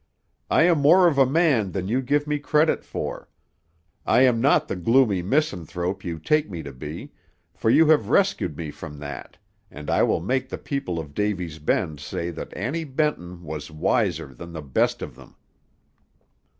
[0.49, 3.29] I am more of a man than you give me credit for;
[4.03, 7.11] I am not the gloomy misanthrope you take me to be,
[7.53, 9.37] for you have rescued me from that,
[9.69, 14.33] and I will make the people of Davy's Bend say that Annie Benton was wiser
[14.33, 15.35] than the best of them!"